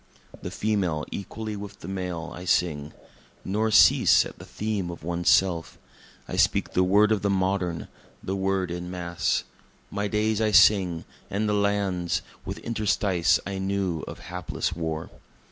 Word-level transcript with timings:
The 0.41 0.49
Female 0.49 1.05
equally 1.11 1.55
with 1.55 1.81
the 1.81 1.87
Male, 1.87 2.31
I 2.33 2.43
sing. 2.43 2.91
Nor 3.45 3.69
cease 3.69 4.25
at 4.25 4.39
the 4.39 4.45
theme 4.45 4.89
of 4.89 5.03
One's 5.03 5.29
Self. 5.29 5.77
I 6.27 6.37
speak 6.37 6.71
the 6.73 6.83
word 6.83 7.11
of 7.11 7.21
the 7.21 7.29
modern, 7.29 7.87
the 8.23 8.35
word 8.35 8.71
En 8.71 8.89
Masse. 8.89 9.43
My 9.91 10.07
Days 10.07 10.41
I 10.41 10.49
sing, 10.49 11.05
and 11.29 11.47
the 11.47 11.53
Lands 11.53 12.23
with 12.45 12.57
interstice 12.65 13.39
I 13.45 13.59
knew 13.59 14.01
of 14.07 14.21
hapless 14.21 14.73
War. 14.75 15.11